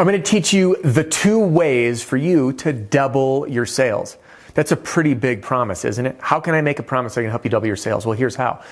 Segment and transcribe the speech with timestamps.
[0.00, 4.16] I'm going to teach you the two ways for you to double your sales.
[4.54, 6.16] That's a pretty big promise, isn't it?
[6.20, 8.06] How can I make a promise I can help you double your sales?
[8.06, 8.62] Well, here's how.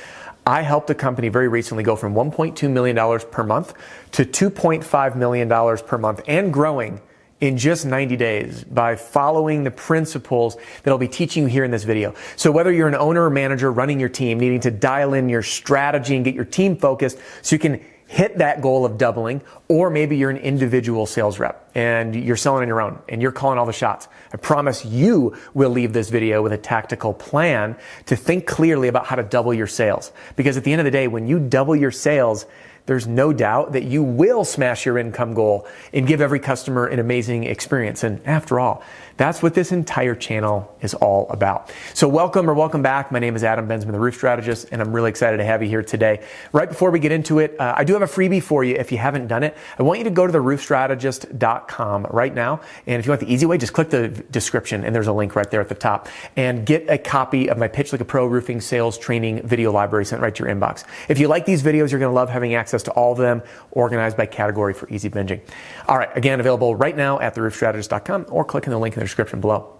[0.46, 3.74] I helped a company very recently go from $1.2 million per month
[4.12, 6.98] to $2.5 million per month and growing
[7.42, 11.70] in just 90 days by following the principles that I'll be teaching you here in
[11.70, 12.14] this video.
[12.36, 15.42] So whether you're an owner or manager running your team, needing to dial in your
[15.42, 19.90] strategy and get your team focused so you can hit that goal of doubling, or
[19.90, 23.58] maybe you're an individual sales rep and you're selling on your own and you're calling
[23.58, 24.08] all the shots.
[24.32, 29.04] I promise you will leave this video with a tactical plan to think clearly about
[29.06, 30.10] how to double your sales.
[30.36, 32.46] Because at the end of the day, when you double your sales,
[32.86, 36.98] there's no doubt that you will smash your income goal and give every customer an
[36.98, 38.02] amazing experience.
[38.02, 38.82] And after all,
[39.18, 41.72] that's what this entire channel is all about.
[41.92, 43.10] So welcome or welcome back.
[43.10, 45.68] My name is Adam Bensman, the Roof Strategist, and I'm really excited to have you
[45.68, 46.24] here today.
[46.52, 48.92] Right before we get into it, uh, I do have a freebie for you if
[48.92, 49.56] you haven't done it.
[49.76, 52.60] I want you to go to theroofstrategist.com right now.
[52.86, 55.34] And if you want the easy way, just click the description and there's a link
[55.34, 58.24] right there at the top and get a copy of my Pitch Like a Pro
[58.24, 60.84] Roofing Sales Training video library sent right to your inbox.
[61.08, 63.42] If you like these videos, you're going to love having access to all of them
[63.72, 65.40] organized by category for easy binging.
[65.88, 69.07] All right, again, available right now at theroofstrategist.com or click in the link in the
[69.08, 69.74] description below.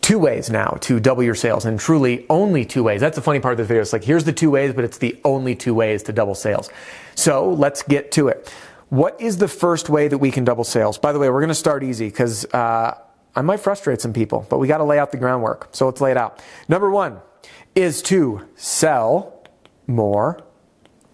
[0.00, 3.00] Two ways now to double your sales, and truly only two ways.
[3.00, 3.80] That's the funny part of this video.
[3.80, 6.68] It's like, here's the two ways, but it's the only two ways to double sales.
[7.14, 8.52] So let's get to it.
[8.90, 10.98] What is the first way that we can double sales?
[10.98, 12.98] By the way, we're going to start easy because uh,
[13.34, 15.68] I might frustrate some people, but we got to lay out the groundwork.
[15.72, 16.42] So let's lay it out.
[16.68, 17.20] Number one
[17.74, 19.42] is to sell
[19.86, 20.44] more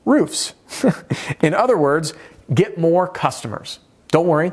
[0.04, 0.54] roofs.
[1.42, 2.12] In other words,
[2.52, 3.78] get more customers.
[4.08, 4.52] Don't worry,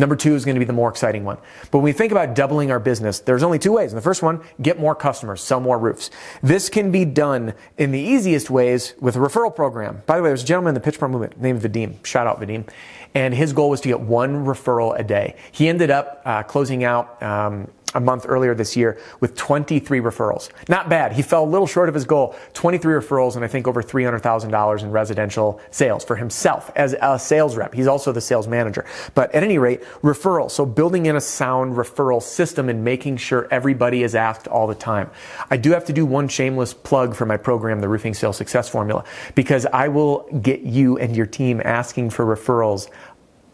[0.00, 1.36] Number two is going to be the more exciting one.
[1.70, 3.92] But when we think about doubling our business, there's only two ways.
[3.92, 6.10] And the first one, get more customers, sell more roofs.
[6.42, 10.02] This can be done in the easiest ways with a referral program.
[10.06, 12.02] By the way, there's a gentleman in the Pitch Pro movement named Vadim.
[12.02, 12.66] Shout out Vadim.
[13.12, 15.36] And his goal was to get one referral a day.
[15.52, 20.50] He ended up uh, closing out um, a month earlier this year with 23 referrals.
[20.68, 21.12] Not bad.
[21.12, 22.34] He fell a little short of his goal.
[22.54, 27.56] 23 referrals and I think over $300,000 in residential sales for himself as a sales
[27.56, 27.74] rep.
[27.74, 28.84] He's also the sales manager.
[29.14, 30.52] But at any rate, referrals.
[30.52, 34.74] So building in a sound referral system and making sure everybody is asked all the
[34.74, 35.10] time.
[35.50, 38.68] I do have to do one shameless plug for my program, the Roofing Sales Success
[38.68, 39.04] Formula,
[39.34, 42.88] because I will get you and your team asking for referrals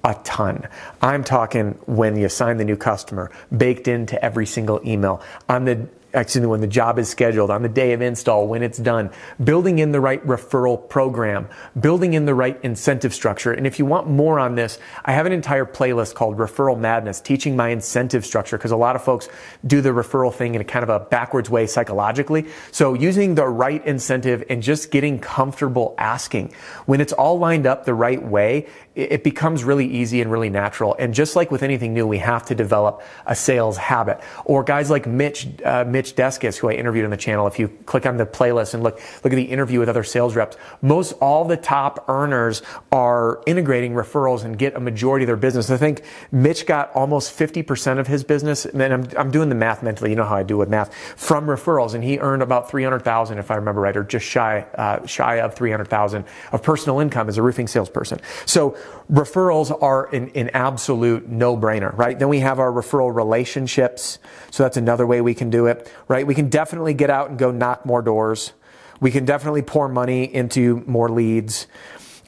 [0.05, 0.69] a ton.
[1.03, 5.21] I'm talking when you sign the new customer, baked into every single email.
[5.49, 8.79] On the actually when the job is scheduled, on the day of install, when it's
[8.79, 9.11] done,
[9.43, 13.53] building in the right referral program, building in the right incentive structure.
[13.53, 17.21] And if you want more on this, I have an entire playlist called Referral Madness,
[17.21, 19.29] teaching my incentive structure, because a lot of folks
[19.67, 22.47] do the referral thing in a kind of a backwards way psychologically.
[22.73, 26.55] So using the right incentive and just getting comfortable asking.
[26.87, 30.97] When it's all lined up the right way, it becomes really easy and really natural.
[30.99, 34.21] And just like with anything new, we have to develop a sales habit.
[34.47, 37.47] Or guys like Mitch, uh, Mitch Deskis, who I interviewed on the channel.
[37.47, 40.37] If you click on the playlist and look, look at the interview with other sales
[40.37, 42.63] reps, most all the top earners
[42.93, 45.71] are integrating referrals and get a majority of their business.
[45.71, 46.03] I think
[46.33, 48.65] Mitch got almost 50% of his business.
[48.67, 50.11] And I'm, I'm doing the math mentally.
[50.11, 51.95] You know how I do with math from referrals.
[51.95, 55.55] And he earned about 300,000, if I remember right, or just shy, uh, shy of
[55.55, 58.21] 300,000 of personal income as a roofing salesperson.
[58.45, 58.77] So
[59.11, 62.19] referrals are an, an absolute no-brainer, right?
[62.19, 64.19] Then we have our referral relationships.
[64.51, 66.27] So that's another way we can do it, right?
[66.27, 68.53] We can definitely get out and go knock more doors.
[69.01, 71.67] We can definitely pour money into more leads.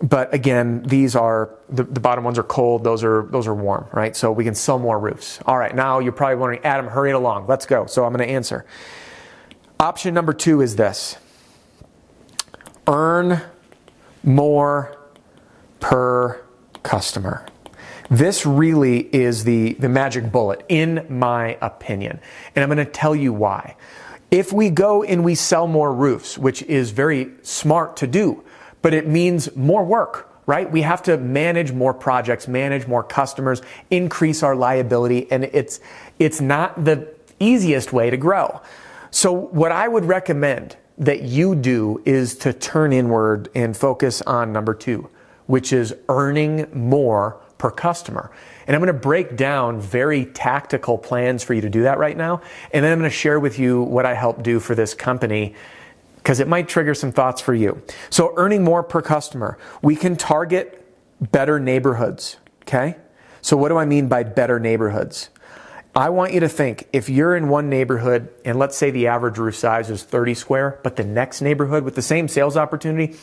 [0.01, 3.89] But again, these are the, the bottom ones are cold, those are those are warm,
[3.93, 4.15] right?
[4.15, 5.41] So we can sell more roofs.
[5.45, 7.49] All right, now you're probably wondering, Adam, hurry it along.
[7.49, 7.87] Let's go.
[7.87, 8.65] So I'm going to answer.
[9.81, 11.17] Option number two is this
[12.87, 13.43] earn
[14.23, 14.97] more
[15.81, 16.45] per
[16.83, 17.48] customer.
[18.11, 22.21] This really is the, the magic bullet, in my opinion.
[22.55, 23.77] And I'm going to tell you why.
[24.31, 28.45] If we go and we sell more roofs, which is very smart to do,
[28.83, 30.71] but it means more work, right?
[30.71, 33.61] We have to manage more projects, manage more customers,
[33.91, 35.81] increase our liability, and it's,
[36.19, 37.09] it's not the
[37.41, 38.61] easiest way to grow.
[39.11, 44.53] So what I would recommend that you do is to turn inward and focus on
[44.53, 45.09] number two
[45.49, 48.31] which is earning more per customer.
[48.67, 52.17] And I'm going to break down very tactical plans for you to do that right
[52.17, 52.41] now.
[52.73, 55.55] And then I'm going to share with you what I help do for this company
[56.17, 57.83] because it might trigger some thoughts for you.
[58.11, 59.59] So earning more per customer.
[59.83, 60.85] We can target
[61.21, 62.37] better neighborhoods.
[62.63, 62.97] Okay.
[63.41, 65.31] So what do I mean by better neighborhoods?
[65.97, 69.39] I want you to think if you're in one neighborhood and let's say the average
[69.39, 73.17] roof size is 30 square, but the next neighborhood with the same sales opportunity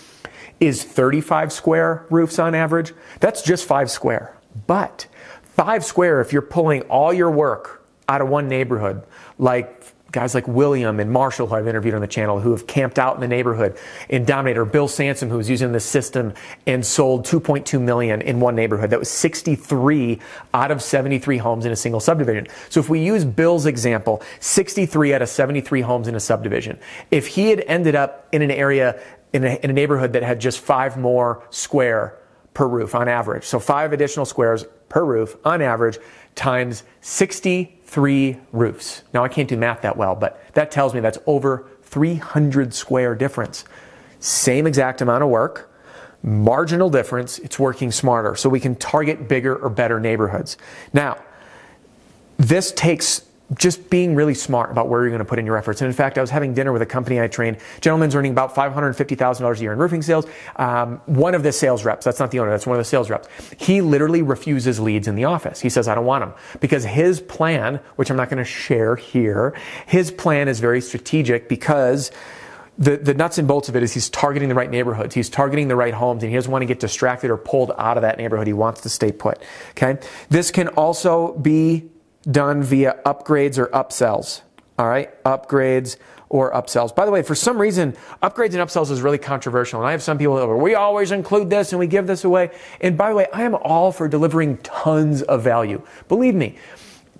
[0.59, 2.93] is 35 square roofs on average.
[3.19, 4.37] That's just five square.
[4.67, 5.07] But
[5.55, 9.01] Five square, if you're pulling all your work out of one neighborhood,
[9.37, 12.99] like guys like William and Marshall, who I've interviewed on the channel, who have camped
[12.99, 13.77] out in the neighborhood
[14.09, 16.33] in Dominator, Bill Sansom, who was using this system
[16.67, 18.89] and sold 2.2 million in one neighborhood.
[18.89, 20.19] That was 63
[20.53, 22.47] out of 73 homes in a single subdivision.
[22.69, 26.77] So if we use Bill's example, 63 out of 73 homes in a subdivision.
[27.11, 29.01] If he had ended up in an area,
[29.35, 32.17] in a, in a neighborhood that had just five more square
[32.53, 35.97] per roof on average, so five additional squares per roof on average,
[36.35, 39.03] times 63 roofs.
[39.13, 43.13] Now, I can't do math that well, but that tells me that's over 300 square
[43.13, 43.65] difference.
[44.21, 45.69] Same exact amount of work,
[46.23, 48.35] marginal difference, it's working smarter.
[48.35, 50.57] So we can target bigger or better neighborhoods.
[50.93, 51.17] Now,
[52.38, 55.81] this takes just being really smart about where you're going to put in your efforts.
[55.81, 57.57] And in fact, I was having dinner with a company I trained.
[57.80, 60.25] Gentleman's earning about $550,000 a year in roofing sales.
[60.56, 63.09] Um, one of the sales reps, that's not the owner, that's one of the sales
[63.09, 63.27] reps.
[63.59, 65.62] He literally refuses leads in the office.
[65.62, 66.33] He says, I don't want them.
[66.59, 69.56] Because his plan, which I'm not going to share here,
[69.86, 72.12] his plan is very strategic because
[72.77, 75.13] the, the nuts and bolts of it is he's targeting the right neighborhoods.
[75.13, 77.98] He's targeting the right homes and he doesn't want to get distracted or pulled out
[77.98, 78.48] of that neighborhood.
[78.48, 79.41] He wants to stay put.
[79.71, 80.00] Okay.
[80.30, 81.89] This can also be
[82.30, 84.42] done via upgrades or upsells.
[84.77, 85.98] All right, upgrades
[86.30, 86.94] or upsells.
[86.94, 89.80] By the way, for some reason, upgrades and upsells is really controversial.
[89.80, 92.24] And I have some people that are, we always include this and we give this
[92.24, 92.51] away.
[92.81, 95.81] And by the way, I am all for delivering tons of value.
[96.07, 96.57] Believe me,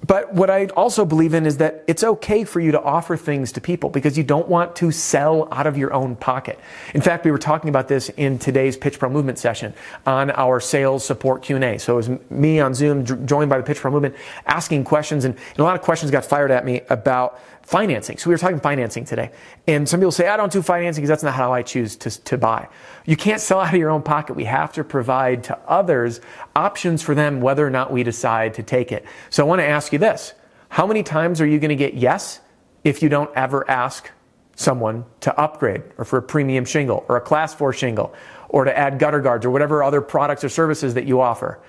[0.06, 3.52] but what I also believe in is that it's okay for you to offer things
[3.54, 6.60] to people because you don't want to sell out of your own pocket.
[6.94, 9.74] In fact, we were talking about this in today's Pitch Pro Movement session
[10.06, 11.78] on our sales support Q&A.
[11.80, 14.16] So it was me on Zoom joined by the Pitch Pro Movement
[14.46, 18.18] asking questions and, and a lot of questions got fired at me about financing.
[18.18, 19.32] So we were talking financing today.
[19.68, 22.24] And some people say, I don't do financing because that's not how I choose to,
[22.24, 22.70] to buy.
[23.06, 24.36] You can't sell out of your own pocket.
[24.36, 26.22] We have to provide to others
[26.56, 29.04] options for them whether or not we decide to take it.
[29.32, 30.34] So I want to ask you this.
[30.70, 32.40] How many times are you going to get yes
[32.84, 34.12] if you don't ever ask
[34.56, 38.14] someone to upgrade or for a premium shingle or a class four shingle
[38.50, 41.60] or to add gutter guards or whatever other products or services that you offer?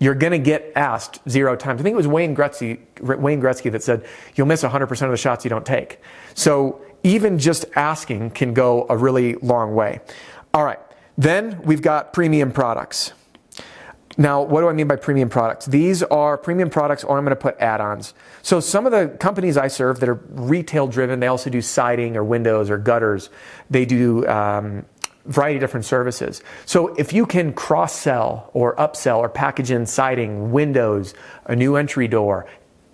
[0.00, 1.80] You're going to get asked zero times.
[1.80, 4.04] I think it was Wayne Gretzky, Wayne Gretzky that said,
[4.34, 6.00] you'll miss 100% of the shots you don't take.
[6.34, 10.00] So even just asking can go a really long way.
[10.52, 10.80] All right.
[11.16, 13.12] Then we've got premium products.
[14.16, 15.66] Now, what do I mean by premium products?
[15.66, 18.12] These are premium products, or I'm going to put add ons.
[18.42, 22.16] So, some of the companies I serve that are retail driven, they also do siding
[22.16, 23.30] or windows or gutters.
[23.70, 24.84] They do um,
[25.26, 26.42] variety of different services.
[26.66, 31.14] So if you can cross sell or upsell or package in siding, windows,
[31.46, 32.46] a new entry door,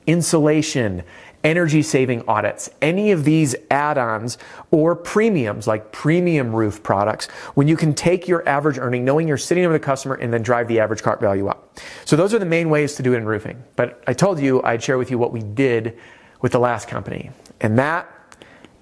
[0.06, 1.02] insulation,
[1.44, 4.36] energy saving audits, any of these add ons
[4.72, 9.36] or premiums like premium roof products, when you can take your average earning, knowing you're
[9.38, 11.78] sitting with a customer, and then drive the average cart value up.
[12.04, 13.62] So those are the main ways to do it in roofing.
[13.76, 15.96] But I told you I'd share with you what we did
[16.40, 17.30] with the last company,
[17.60, 18.10] and that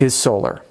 [0.00, 0.62] is solar.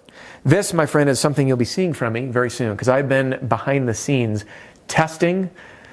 [0.45, 3.47] This, my friend, is something you'll be seeing from me very soon because I've been
[3.47, 4.43] behind the scenes
[4.89, 5.49] testing,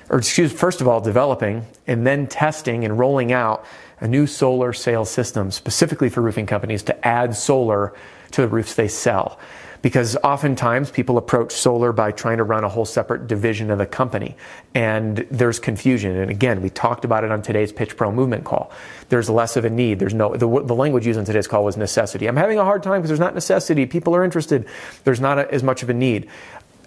[0.09, 3.65] or excuse, first of all, developing and then testing and rolling out
[4.01, 7.95] a new solar sales system specifically for roofing companies to add solar
[8.33, 9.39] to the roofs they sell
[9.83, 13.87] because oftentimes people approach solar by trying to run a whole separate division of the
[13.87, 14.37] company
[14.75, 16.17] and there's confusion.
[16.17, 18.73] And again we talked about it on today's pitch pro movement call.
[19.09, 19.99] There's less of a need.
[19.99, 22.27] There's no the, the language used in today's call was necessity.
[22.27, 23.87] I'm having a hard time because there's not necessity.
[23.87, 24.67] People are interested.
[25.05, 26.29] There's not a, as much of a need.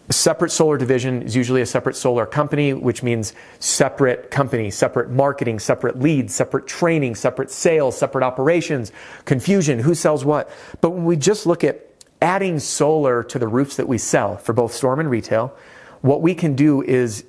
[0.10, 5.10] A separate solar division is usually a separate solar company, which means separate company, separate
[5.10, 8.92] marketing, separate leads, separate training, separate sales, separate operations,
[9.24, 10.50] confusion, who sells what.
[10.82, 11.93] But when we just look at
[12.24, 15.54] adding solar to the roofs that we sell for both storm and retail,
[16.02, 17.26] what we can do is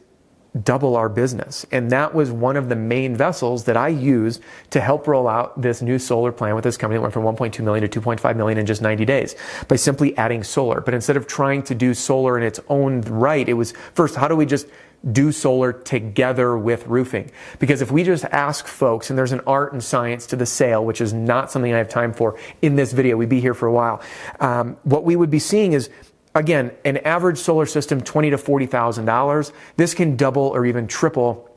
[0.63, 1.67] double our business.
[1.73, 5.61] And that was one of the main vessels that I used to help roll out
[5.61, 8.67] this new solar plan with this company went from 1.2 million to 2.5 million in
[8.67, 9.35] just 90 days
[9.67, 10.81] by simply adding solar.
[10.81, 14.29] But instead of trying to do solar in its own right, it was first, how
[14.29, 14.69] do we just
[15.13, 17.31] do solar together with roofing.
[17.59, 20.85] Because if we just ask folks, and there's an art and science to the sale,
[20.85, 23.67] which is not something I have time for in this video, we'd be here for
[23.67, 24.03] a while.
[24.41, 25.91] Um, what we would be seeing is
[26.35, 29.53] again, an average solar system, twenty to forty thousand dollars.
[29.77, 31.49] This can double or even triple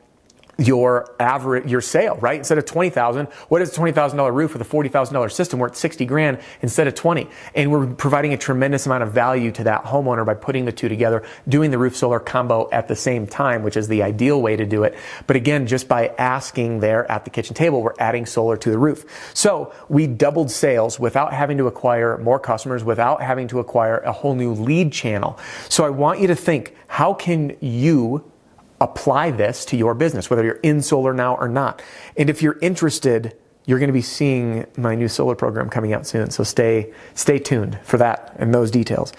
[0.57, 2.37] your average your sale, right?
[2.37, 5.13] Instead of twenty thousand, what is a twenty thousand dollar roof with a forty thousand
[5.13, 5.59] dollar system?
[5.59, 9.51] We're at sixty grand instead of twenty, and we're providing a tremendous amount of value
[9.51, 12.95] to that homeowner by putting the two together, doing the roof solar combo at the
[12.95, 14.95] same time, which is the ideal way to do it.
[15.27, 18.79] But again, just by asking there at the kitchen table, we're adding solar to the
[18.79, 19.05] roof.
[19.33, 24.11] So we doubled sales without having to acquire more customers, without having to acquire a
[24.11, 25.37] whole new lead channel.
[25.69, 28.31] So I want you to think, how can you
[28.79, 31.81] apply this to your business, whether you're in solar now or not.
[32.15, 36.07] And if you're interested, you're going to be seeing my new solar program coming out
[36.07, 36.29] soon.
[36.31, 39.13] So stay, stay tuned for that and those details.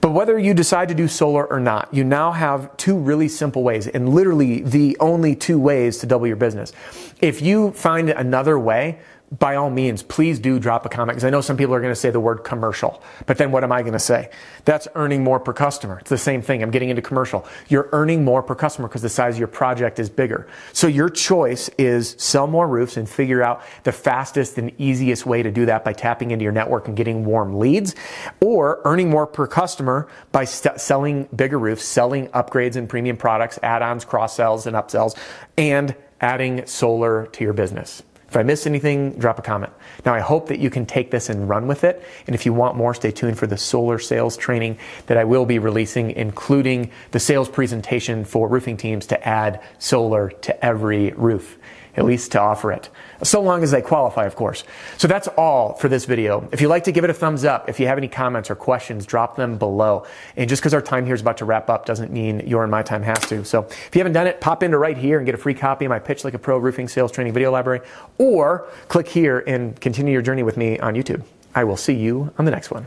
[0.00, 3.62] But whether you decide to do solar or not, you now have two really simple
[3.62, 6.72] ways and literally the only two ways to double your business.
[7.20, 9.00] If you find another way,
[9.38, 11.92] by all means, please do drop a comment because I know some people are going
[11.92, 14.28] to say the word commercial, but then what am I going to say?
[14.64, 16.00] That's earning more per customer.
[16.00, 16.64] It's the same thing.
[16.64, 17.46] I'm getting into commercial.
[17.68, 20.48] You're earning more per customer because the size of your project is bigger.
[20.72, 25.44] So your choice is sell more roofs and figure out the fastest and easiest way
[25.44, 27.94] to do that by tapping into your network and getting warm leads
[28.40, 33.60] or earning more per customer by st- selling bigger roofs, selling upgrades and premium products,
[33.62, 35.16] add-ons, cross sells and upsells,
[35.56, 38.02] and adding solar to your business.
[38.30, 39.72] If I missed anything, drop a comment.
[40.06, 42.04] Now, I hope that you can take this and run with it.
[42.28, 45.44] And if you want more, stay tuned for the solar sales training that I will
[45.44, 51.58] be releasing, including the sales presentation for roofing teams to add solar to every roof
[52.00, 52.88] at least to offer it.
[53.22, 54.64] So long as they qualify, of course.
[54.96, 56.48] So that's all for this video.
[56.50, 58.54] If you'd like to give it a thumbs up, if you have any comments or
[58.54, 60.06] questions, drop them below.
[60.36, 62.70] And just because our time here is about to wrap up doesn't mean your and
[62.70, 63.44] my time has to.
[63.44, 65.84] So if you haven't done it, pop into right here and get a free copy
[65.84, 67.80] of my Pitch Like a Pro Roofing Sales Training Video Library,
[68.18, 71.22] or click here and continue your journey with me on YouTube.
[71.54, 72.86] I will see you on the next one.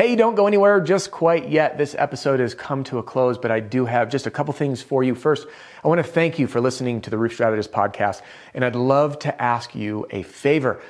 [0.00, 1.76] Hey, don't go anywhere just quite yet.
[1.76, 4.80] This episode has come to a close, but I do have just a couple things
[4.80, 5.14] for you.
[5.14, 5.46] First,
[5.84, 8.22] I want to thank you for listening to the Roof Strategist podcast,
[8.54, 10.80] and I'd love to ask you a favor.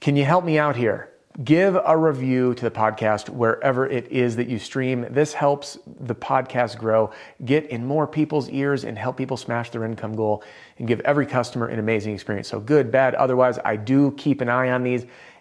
[0.00, 1.08] Can you help me out here?
[1.42, 5.06] Give a review to the podcast wherever it is that you stream.
[5.08, 7.10] This helps the podcast grow,
[7.46, 10.44] get in more people's ears, and help people smash their income goal
[10.76, 12.48] and give every customer an amazing experience.
[12.48, 15.06] So, good, bad, otherwise, I do keep an eye on these